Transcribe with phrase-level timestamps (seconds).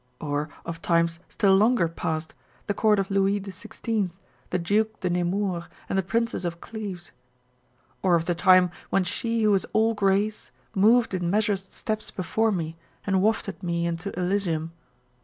[0.19, 2.33] Or of times still longer past,
[2.65, 4.09] the court of Louis XVI.,
[4.49, 7.11] the Duke de Nemours and the Princess of Cleves?
[8.01, 12.51] Or of the time when she who was all grace moved in measured steps before
[12.51, 14.71] me, and wafted me into Elysium